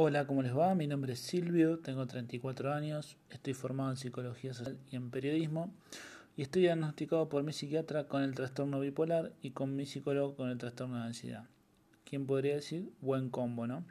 [0.00, 0.76] Hola, ¿cómo les va?
[0.76, 5.74] Mi nombre es Silvio, tengo 34 años, estoy formado en psicología social y en periodismo
[6.36, 10.50] y estoy diagnosticado por mi psiquiatra con el trastorno bipolar y con mi psicólogo con
[10.50, 11.48] el trastorno de ansiedad.
[12.04, 12.92] ¿Quién podría decir?
[13.00, 13.84] Buen combo, ¿no?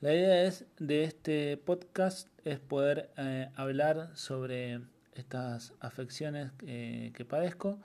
[0.00, 4.80] La idea es de este podcast es poder eh, hablar sobre
[5.14, 7.78] estas afecciones eh, que padezco,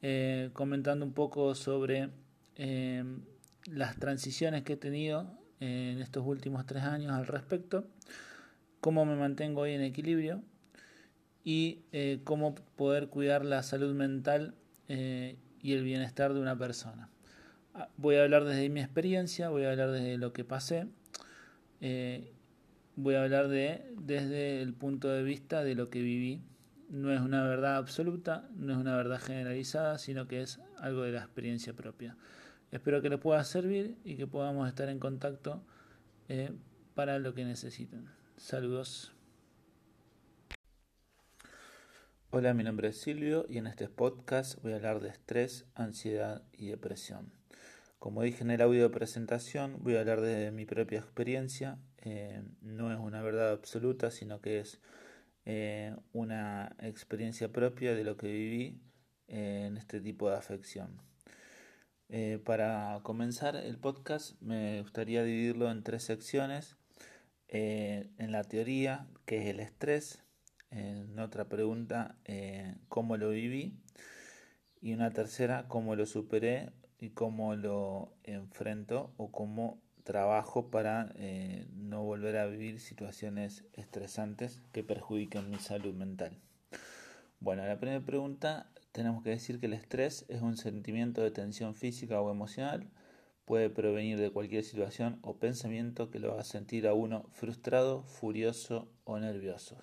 [0.00, 2.10] eh, comentando un poco sobre
[3.66, 7.86] las transiciones que he tenido en estos últimos tres años al respecto,
[8.80, 10.42] cómo me mantengo hoy en equilibrio
[11.44, 14.54] y eh, cómo poder cuidar la salud mental
[14.88, 17.08] eh, y el bienestar de una persona.
[17.74, 20.86] Ah, voy a hablar desde mi experiencia, voy a hablar desde lo que pasé,
[21.80, 22.32] eh,
[22.96, 26.42] voy a hablar de, desde el punto de vista de lo que viví.
[26.88, 31.12] No es una verdad absoluta, no es una verdad generalizada, sino que es algo de
[31.12, 32.16] la experiencia propia.
[32.74, 35.62] Espero que les pueda servir y que podamos estar en contacto
[36.28, 36.50] eh,
[36.96, 38.10] para lo que necesiten.
[38.36, 39.14] Saludos.
[42.30, 46.42] Hola, mi nombre es Silvio y en este podcast voy a hablar de estrés, ansiedad
[46.52, 47.32] y depresión.
[48.00, 51.78] Como dije en el audio de presentación, voy a hablar de mi propia experiencia.
[51.98, 54.80] Eh, no es una verdad absoluta, sino que es
[55.44, 58.80] eh, una experiencia propia de lo que viví
[59.28, 61.13] en este tipo de afección.
[62.16, 66.76] Eh, para comenzar el podcast me gustaría dividirlo en tres secciones.
[67.48, 70.22] Eh, en la teoría, que es el estrés.
[70.70, 73.80] En otra pregunta, eh, cómo lo viví.
[74.80, 76.70] Y una tercera, cómo lo superé
[77.00, 81.12] y cómo lo enfrento o cómo trabajo para
[81.72, 86.38] no volver a vivir situaciones estresantes que perjudiquen mi salud mental.
[87.40, 91.74] Bueno, la primera pregunta tenemos que decir que el estrés es un sentimiento de tensión
[91.74, 92.88] física o emocional,
[93.44, 98.88] puede provenir de cualquier situación o pensamiento que lo haga sentir a uno frustrado, furioso
[99.02, 99.82] o nervioso.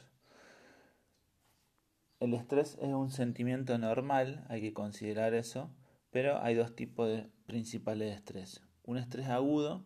[2.22, 5.70] El estrés es un sentimiento normal, hay que considerar eso,
[6.10, 8.62] pero hay dos tipos de principales de estrés.
[8.84, 9.84] Un estrés agudo,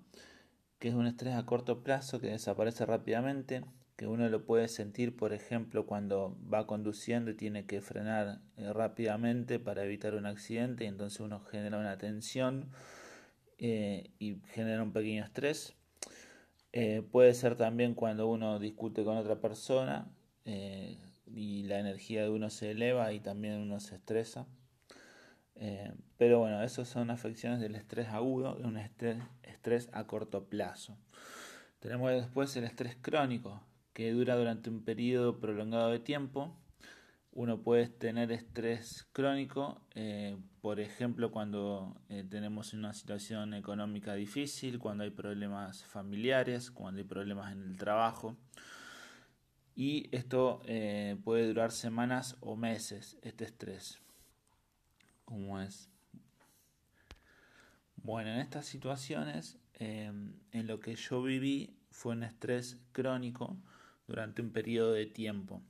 [0.77, 3.63] que es un estrés a corto plazo que desaparece rápidamente,
[3.95, 8.73] que uno lo puede sentir, por ejemplo, cuando va conduciendo y tiene que frenar eh,
[8.73, 12.69] rápidamente para evitar un accidente y entonces uno genera una tensión
[13.57, 15.75] eh, y genera un pequeño estrés.
[16.73, 20.12] Eh, puede ser también cuando uno discute con otra persona
[21.25, 24.45] y la energía de uno se eleva y también uno se estresa.
[26.17, 30.97] pero bueno, esas son afecciones del estrés agudo, un estrés a corto plazo.
[31.79, 33.63] Tenemos después el estrés crónico,
[33.95, 36.53] que dura durante un periodo prolongado de tiempo.
[37.31, 44.79] Uno puede tener estrés crónico, eh, por ejemplo, cuando eh, tenemos una situación económica difícil,
[44.79, 48.35] cuando hay problemas familiares, cuando hay problemas en el trabajo.
[49.78, 54.00] Y esto eh, puede durar semanas o meses, este estrés.
[55.23, 55.89] ¿Cómo es?
[57.95, 63.57] Bueno, en estas situaciones, en lo que yo viví fue un estrés crónico
[64.07, 65.61] durante un periodo de tiempo.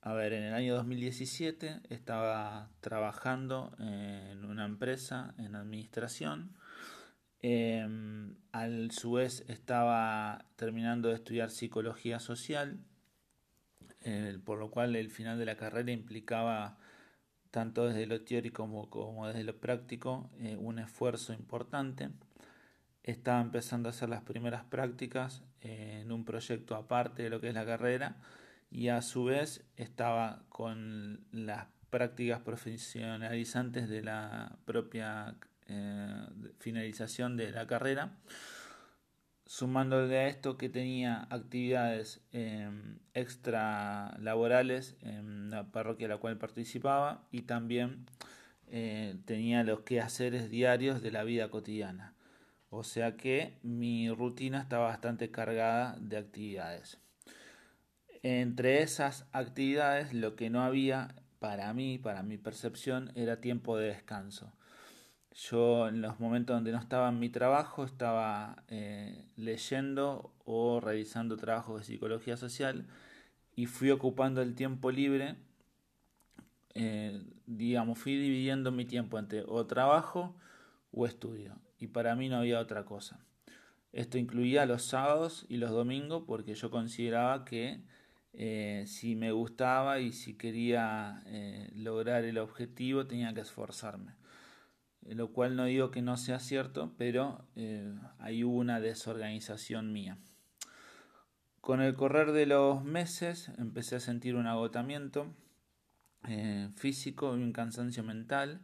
[0.00, 6.56] A ver, en el año 2017 estaba trabajando en una empresa en administración.
[7.40, 7.86] Eh,
[8.52, 12.78] al su vez estaba terminando de estudiar psicología social,
[14.44, 16.78] por lo cual el final de la carrera implicaba
[17.50, 22.10] tanto desde lo teórico como, como desde lo práctico eh, un esfuerzo importante
[23.10, 27.54] estaba empezando a hacer las primeras prácticas en un proyecto aparte de lo que es
[27.54, 28.16] la carrera
[28.70, 35.36] y a su vez estaba con las prácticas profesionalizantes de la propia
[35.66, 36.26] eh,
[36.58, 38.12] finalización de la carrera
[39.46, 46.36] sumándole a esto que tenía actividades em, extra laborales en la parroquia a la cual
[46.36, 48.04] participaba y también
[48.66, 52.12] eh, tenía los quehaceres diarios de la vida cotidiana.
[52.70, 56.98] O sea que mi rutina está bastante cargada de actividades.
[58.22, 63.88] Entre esas actividades lo que no había para mí, para mi percepción, era tiempo de
[63.88, 64.52] descanso.
[65.32, 71.36] Yo en los momentos donde no estaba en mi trabajo estaba eh, leyendo o realizando
[71.36, 72.86] trabajos de psicología social
[73.54, 75.36] y fui ocupando el tiempo libre,
[76.74, 80.34] eh, digamos, fui dividiendo mi tiempo entre o trabajo
[80.92, 83.20] o estudio y para mí no había otra cosa.
[83.92, 87.80] Esto incluía los sábados y los domingos porque yo consideraba que
[88.32, 94.12] eh, si me gustaba y si quería eh, lograr el objetivo tenía que esforzarme.
[95.06, 97.46] Eh, lo cual no digo que no sea cierto, pero
[98.18, 100.18] ahí hubo una desorganización mía.
[101.68, 105.34] Con el correr de los meses empecé a sentir un agotamiento
[106.26, 108.60] eh, físico y un cansancio mental.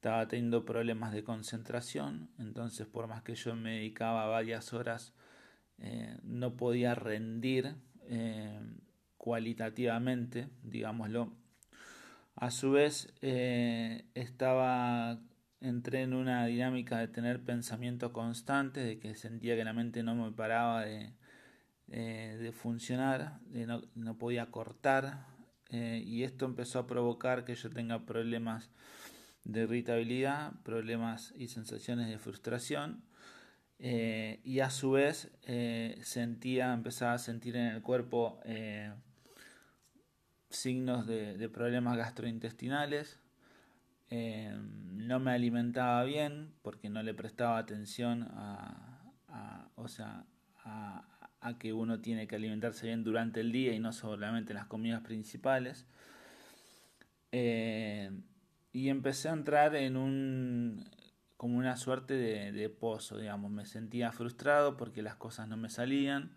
[0.00, 5.12] Estaba teniendo problemas de concentración, entonces por más que yo me dedicaba varias horas,
[5.76, 7.74] eh, no podía rendir
[8.08, 8.58] eh,
[9.18, 11.34] cualitativamente, digámoslo.
[12.34, 13.12] A su vez,
[14.14, 15.20] estaba
[15.60, 20.14] entré en una dinámica de tener pensamiento constante, de que sentía que la mente no
[20.14, 21.12] me paraba de,
[21.88, 25.26] de funcionar, de no, no podía cortar,
[25.72, 28.70] eh, y esto empezó a provocar que yo tenga problemas
[29.44, 33.02] de irritabilidad, problemas y sensaciones de frustración
[33.78, 38.40] eh, y a su vez eh, sentía, empezaba a sentir en el cuerpo
[40.50, 43.20] signos de, problemas gastrointestinales,
[44.10, 50.24] no me alimentaba bien porque no le prestaba atención a, o sea,
[51.40, 54.66] a que uno tiene que alimentarse bien durante el día y no solamente en las
[54.66, 55.86] comidas principales.
[58.72, 60.84] Y empecé a entrar en un
[61.40, 62.14] como una suerte
[62.52, 63.50] de, pozo, digamos.
[63.50, 66.36] Me sentía frustrado porque las cosas no me salían,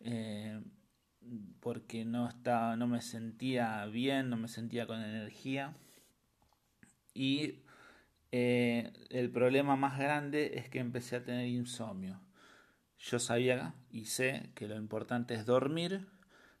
[0.00, 0.60] eh,
[1.60, 5.74] porque no, estaba, no me sentía bien, no me sentía con energía.
[7.14, 7.62] Y
[8.30, 12.20] eh, el problema más grande es que empecé a tener insomnio.
[12.98, 16.06] Yo sabía y sé que lo importante es dormir,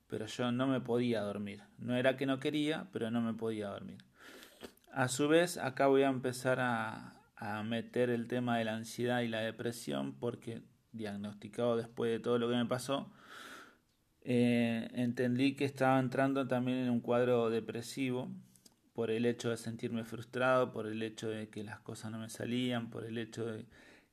[0.06, 1.62] pero yo no me podía dormir.
[1.76, 3.98] No era que no quería, pero no me podía dormir.
[4.96, 7.12] A su vez, acá voy a empezar a,
[7.66, 10.62] meter el tema de la ansiedad y la depresión porque
[10.92, 13.12] diagnosticado después de todo lo que me pasó,
[14.22, 18.30] eh, entendí que estaba entrando también en un cuadro depresivo
[18.94, 22.30] por el hecho de sentirme frustrado, por el hecho de que las cosas no me
[22.30, 23.66] salían, por el hecho de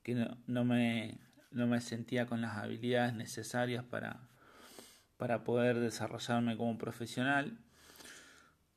[0.04, 1.18] que no me
[1.52, 4.28] no me sentía con las habilidades necesarias para,
[5.16, 7.58] para poder desarrollarme como profesional.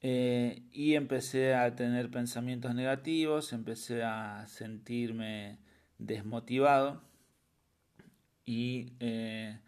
[0.08, 5.58] Eh, y empecé a tener pensamientos negativos, empecé a sentirme
[5.98, 7.02] desmotivado
[8.44, 9.58] y eh,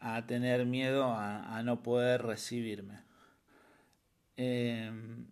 [0.00, 3.02] a tener miedo a, no poder recibirme.
[4.38, 5.26] Em,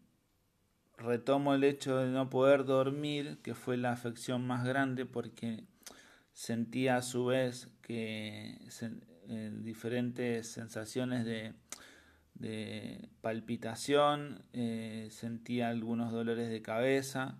[0.98, 5.64] retomo el hecho de no poder dormir, que fue la afección más grande porque
[6.34, 8.58] sentía a su vez que
[9.28, 11.54] eh, diferentes sensaciones de,
[13.20, 17.38] palpitación, eh, sentía algunos dolores de cabeza.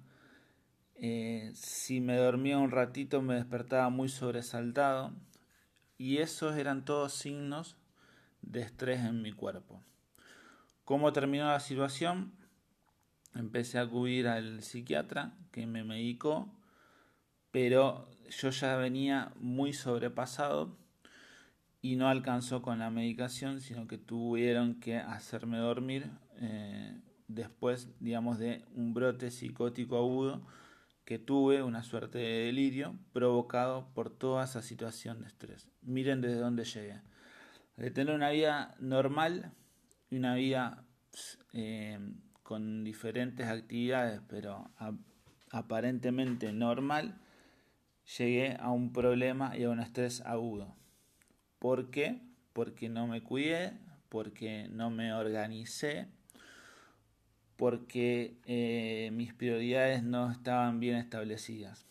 [0.94, 5.12] Eh, si me dormía un ratito me despertaba muy sobresaltado
[5.98, 7.76] y esos eran todos signos
[8.42, 9.82] de estrés en mi cuerpo.
[10.84, 12.32] ¿Cómo terminó la situación?
[13.34, 16.48] Empecé a acudir al psiquiatra que me medicó,
[17.50, 20.78] pero yo ya venía muy sobrepasado
[21.82, 28.38] y no alcanzó con la medicación, sino que tuvieron que hacerme dormir eh, después, digamos,
[28.38, 30.46] de un brote psicótico agudo
[31.04, 35.68] que tuve, una suerte de delirio, provocado por toda esa situación de estrés.
[35.82, 37.00] Miren desde dónde llegué.
[37.76, 39.52] De tener una vida normal
[40.10, 40.84] y una vida
[41.52, 41.98] eh,
[42.42, 44.70] con diferentes actividades, pero
[45.50, 47.20] aparentemente normal,
[48.18, 50.74] llegué a un problema y a un estrés agudo.
[51.58, 52.20] ¿Por qué?
[52.52, 53.72] Porque no me cuidé,
[54.08, 56.06] porque no me organicé,
[57.56, 61.86] porque eh, mis prioridades no estaban bien establecidas.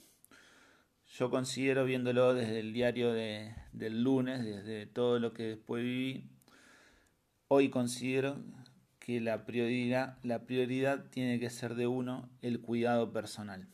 [1.18, 6.30] Yo considero, viéndolo desde el diario de, del lunes, desde todo lo que después viví,
[7.48, 8.38] hoy considero
[9.00, 13.68] que la prioridad, la prioridad tiene que ser de uno el cuidado personal.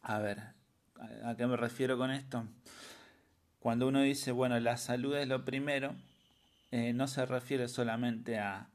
[0.00, 0.58] A ver,
[1.24, 2.44] ¿A qué me refiero con esto?
[3.58, 5.96] Cuando uno dice, bueno, la salud es lo primero,
[6.70, 8.70] eh, no se refiere solamente a,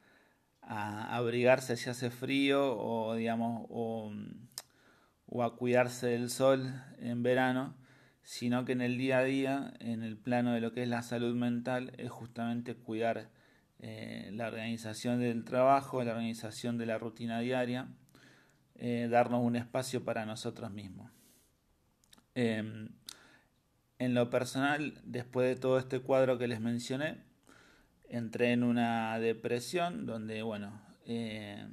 [0.65, 4.13] abrigarse si hace frío o, digamos, o,
[5.43, 7.75] a cuidarse del sol en verano,
[8.23, 11.01] sino que en el día a día, en el plano de lo que es la
[11.01, 13.29] salud mental, es justamente cuidar
[13.79, 17.87] eh, la organización del trabajo, la organización de la rutina diaria,
[18.75, 21.11] eh, darnos un espacio para nosotros mismos.
[24.03, 27.23] En lo personal, después de todo este cuadro que les mencioné,
[28.09, 31.65] entré en una depresión donde, bueno, eh,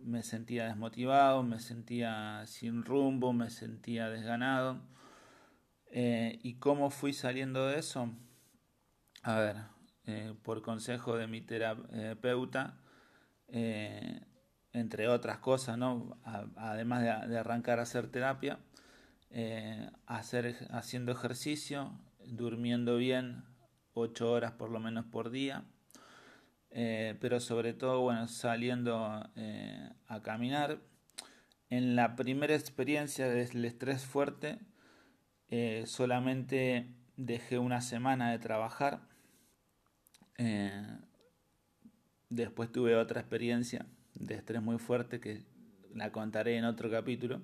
[0.00, 4.80] me sentía desmotivado, me sentía sin rumbo, me sentía desganado.
[5.90, 8.08] Eh, ¿Y cómo fui saliendo de eso?
[9.24, 9.56] A ver,
[10.06, 12.78] eh, por consejo de mi terapeuta,
[14.72, 16.16] entre otras cosas, ¿no?
[16.54, 18.60] además de arrancar a hacer terapia,
[19.34, 21.90] eh, hacer, haciendo ejercicio,
[22.26, 23.44] durmiendo bien,
[23.94, 25.64] 8 horas por lo menos por día.
[26.70, 30.80] Eh, pero sobre todo, bueno, saliendo eh, a caminar.
[31.70, 34.58] En la primera experiencia del estrés fuerte,
[35.86, 39.00] solamente dejé una semana de trabajar.
[42.28, 45.44] después tuve otra experiencia de estrés muy fuerte que
[45.94, 47.40] la contaré en otro capítulo.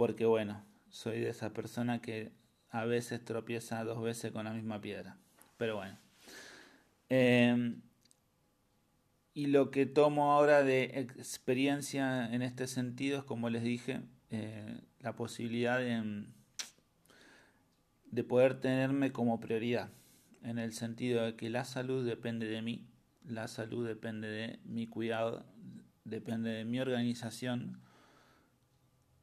[0.00, 2.32] Porque bueno, soy de esa persona que
[2.70, 5.18] a veces tropieza dos veces con la misma piedra.
[5.58, 5.98] Pero bueno.
[7.10, 7.82] Em,
[9.34, 14.80] y lo que tomo ahora de experiencia en este sentido es, como les dije, eh,
[15.00, 16.24] la posibilidad de,
[18.06, 19.90] de poder tenerme como prioridad.
[20.42, 22.86] En el sentido de que la salud depende de mí,
[23.22, 25.44] la salud depende de mi cuidado,
[26.04, 27.82] depende de mi organización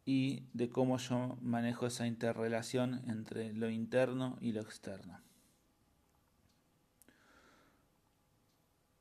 [0.08, 5.20] y de cómo yo manejo esa interrelación entre lo interno y lo externo.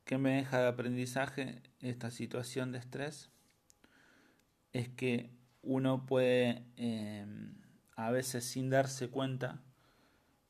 [0.05, 3.31] ¿Qué me deja de aprendizaje esta situación de estrés?
[4.73, 5.31] Es que
[5.63, 7.55] uno puede, em,
[7.95, 9.63] a veces sin darse cuenta,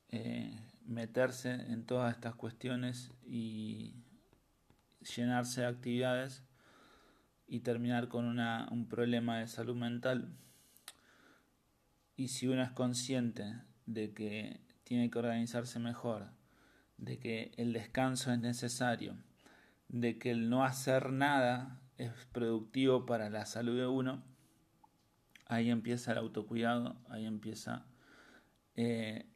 [0.09, 3.93] eh, meterse en todas estas cuestiones y
[5.15, 6.41] llenarse de actividades
[7.47, 10.35] y terminar con una, un problema de salud mental
[12.17, 16.31] y si uno es consciente de que tiene que organizarse mejor,
[16.97, 19.15] de que el descanso es necesario,
[19.87, 24.23] de que el no hacer nada es productivo para la salud de uno,
[25.45, 27.85] ahí empieza el autocuidado, ahí empieza
[28.75, 29.27] eh,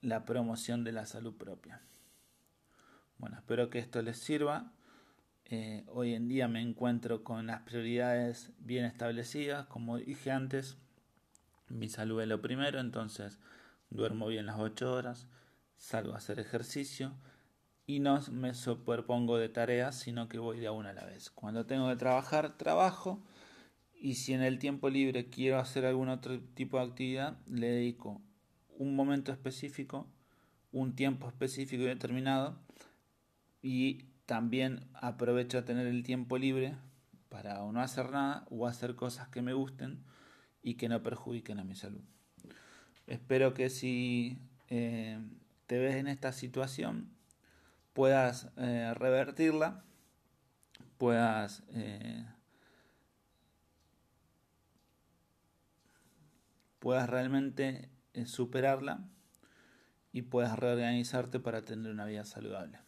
[0.00, 1.80] la promoción de la salud propia.
[3.18, 4.72] Bueno, espero que esto les sirva.
[5.50, 10.76] Eh, hoy en día me encuentro con las prioridades bien establecidas, como dije antes
[11.68, 13.38] mi salud es lo primero, entonces
[13.88, 15.26] duermo bien las 8 horas,
[15.78, 17.14] salgo a hacer ejercicio
[17.86, 21.30] y no me superpongo de tareas, sino que voy de una a la vez.
[21.30, 23.22] Cuando tengo que trabajar, trabajo
[23.98, 28.20] y si en el tiempo libre quiero hacer algún otro tipo de actividad, le dedico
[28.76, 30.06] un momento específico,
[30.72, 32.60] un tiempo específico y determinado
[33.62, 36.76] y también aprovecho a tener el tiempo libre
[37.30, 40.04] para o no hacer nada o hacer cosas que me gusten
[40.62, 42.02] y que no perjudiquen a mi salud.
[43.06, 45.18] Espero que si eh,
[45.66, 47.08] te ves en esta situación
[47.94, 49.82] puedas eh, revertirla,
[50.98, 52.26] puedas eh,
[56.80, 57.88] puedas realmente
[58.26, 59.08] superarla
[60.12, 62.87] y puedas reorganizarte para tener una vida saludable.